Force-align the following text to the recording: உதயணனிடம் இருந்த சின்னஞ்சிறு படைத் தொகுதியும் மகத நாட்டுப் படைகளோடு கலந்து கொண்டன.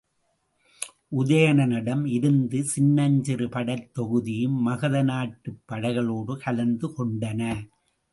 உதயணனிடம் 1.11 2.05
இருந்த 2.07 2.61
சின்னஞ்சிறு 2.61 3.49
படைத் 3.49 3.93
தொகுதியும் 3.93 4.57
மகத 4.61 5.03
நாட்டுப் 5.03 5.61
படைகளோடு 5.71 6.37
கலந்து 6.37 6.89
கொண்டன. 6.97 7.41